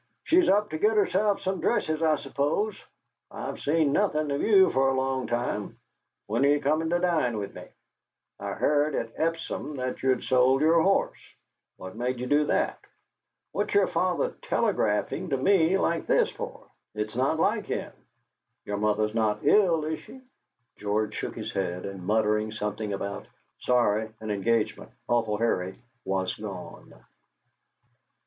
"She's 0.23 0.49
up 0.49 0.71
to 0.71 0.79
get 0.79 0.97
herself 0.97 1.41
some 1.41 1.61
dresses, 1.61 2.01
I 2.01 2.15
suppose? 2.15 2.75
I've 3.29 3.59
seen 3.61 3.91
nothing 3.91 4.31
of 4.31 4.41
you 4.41 4.71
for 4.71 4.89
a 4.89 4.95
long 4.95 5.27
time. 5.27 5.77
When 6.25 6.43
are 6.43 6.47
you 6.47 6.59
coming 6.59 6.89
to 6.89 6.97
dine 6.97 7.37
with 7.37 7.53
me? 7.53 7.65
I 8.39 8.53
heard 8.53 8.95
at 8.95 9.11
Epsom 9.15 9.75
that 9.75 10.01
you'd 10.01 10.23
sold 10.23 10.61
your 10.61 10.81
horse. 10.81 11.19
What 11.77 11.95
made 11.95 12.19
you 12.19 12.25
do 12.25 12.45
that? 12.45 12.79
What's 13.51 13.75
your 13.75 13.85
father 13.85 14.33
telegraphing 14.41 15.29
to 15.29 15.37
me 15.37 15.77
like 15.77 16.07
this 16.07 16.31
for? 16.31 16.65
It's 16.95 17.15
not 17.15 17.39
like 17.39 17.67
him. 17.67 17.93
Your 18.65 18.77
mother's 18.77 19.13
not 19.13 19.45
ill, 19.45 19.85
is 19.85 19.99
she?" 19.99 20.19
George 20.77 21.13
shook 21.13 21.35
his 21.35 21.51
head, 21.53 21.85
and 21.85 22.07
muttering 22.07 22.51
something 22.51 22.91
about 22.91 23.27
"Sorry, 23.59 24.09
an 24.19 24.31
engagement 24.31 24.89
awful 25.07 25.37
hurry," 25.37 25.77
was 26.05 26.33
gone. 26.33 26.91